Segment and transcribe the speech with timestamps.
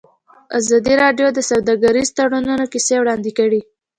[0.59, 3.61] ازادي راډیو د سوداګریز تړونونه کیسې وړاندې کړي.